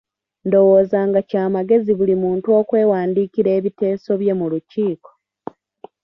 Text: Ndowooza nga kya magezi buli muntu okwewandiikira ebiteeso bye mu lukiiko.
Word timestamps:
Ndowooza 0.47 0.99
nga 1.09 1.21
kya 1.29 1.43
magezi 1.55 1.91
buli 1.99 2.15
muntu 2.23 2.47
okwewandiikira 2.59 3.49
ebiteeso 3.57 4.11
bye 4.21 4.33
mu 4.39 4.45
lukiiko. 4.51 5.11